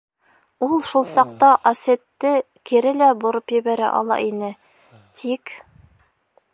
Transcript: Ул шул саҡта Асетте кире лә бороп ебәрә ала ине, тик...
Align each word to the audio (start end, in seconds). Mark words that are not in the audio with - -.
Ул 0.67 0.71
шул 0.91 1.03
саҡта 1.09 1.49
Асетте 1.71 2.31
кире 2.71 2.95
лә 3.03 3.11
бороп 3.25 3.55
ебәрә 3.59 3.93
ала 4.01 4.21
ине, 4.31 4.53
тик... 5.23 5.55